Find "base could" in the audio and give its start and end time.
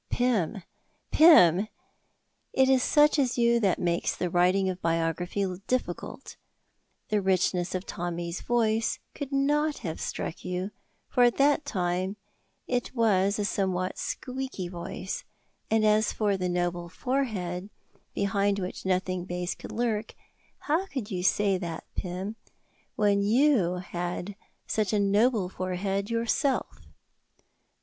19.25-19.71